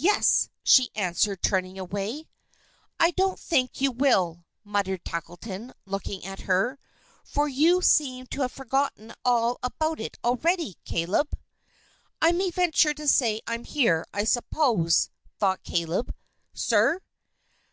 [0.00, 2.26] "Yes," she answered, turning away.
[2.98, 6.80] "I don't think you will," muttered Tackleton, looking at her;
[7.22, 10.76] "for you seem to have forgotten all about it already.
[10.84, 11.38] Caleb!"
[12.20, 16.12] "I may venture to say I'm here, I suppose," thought Caleb.
[16.52, 16.98] "Sir?"